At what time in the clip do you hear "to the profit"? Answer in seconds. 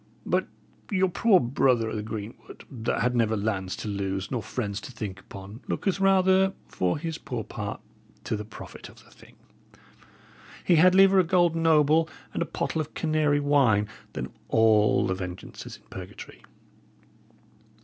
8.23-8.89